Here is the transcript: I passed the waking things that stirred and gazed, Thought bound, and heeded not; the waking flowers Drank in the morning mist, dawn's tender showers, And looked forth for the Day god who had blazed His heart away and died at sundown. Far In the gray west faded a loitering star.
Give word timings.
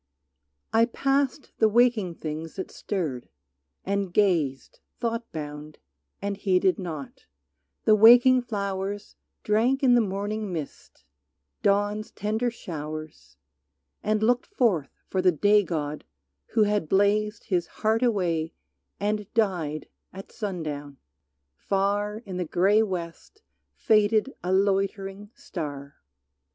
I 0.73 0.85
passed 0.85 1.51
the 1.59 1.69
waking 1.69 2.15
things 2.15 2.55
that 2.55 2.71
stirred 2.71 3.29
and 3.85 4.11
gazed, 4.11 4.79
Thought 4.99 5.31
bound, 5.31 5.77
and 6.23 6.37
heeded 6.37 6.79
not; 6.79 7.27
the 7.85 7.93
waking 7.93 8.41
flowers 8.41 9.15
Drank 9.43 9.83
in 9.83 9.93
the 9.93 10.01
morning 10.01 10.51
mist, 10.51 11.03
dawn's 11.61 12.09
tender 12.09 12.49
showers, 12.49 13.37
And 14.01 14.23
looked 14.23 14.47
forth 14.47 14.89
for 15.07 15.21
the 15.21 15.31
Day 15.31 15.61
god 15.61 16.03
who 16.47 16.63
had 16.63 16.89
blazed 16.89 17.43
His 17.49 17.67
heart 17.67 18.01
away 18.01 18.53
and 18.99 19.31
died 19.35 19.87
at 20.11 20.31
sundown. 20.31 20.97
Far 21.53 22.23
In 22.25 22.37
the 22.37 22.45
gray 22.45 22.81
west 22.81 23.43
faded 23.75 24.33
a 24.43 24.51
loitering 24.51 25.29
star. 25.35 25.97